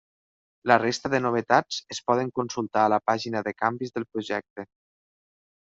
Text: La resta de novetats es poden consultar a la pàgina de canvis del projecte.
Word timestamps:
La 0.71 0.77
resta 0.83 1.11
de 1.13 1.19
novetats 1.25 1.77
es 1.95 2.01
poden 2.09 2.33
consultar 2.41 2.87
a 2.87 2.91
la 2.97 3.01
pàgina 3.11 3.47
de 3.49 3.57
canvis 3.63 3.97
del 3.99 4.11
projecte. 4.15 4.71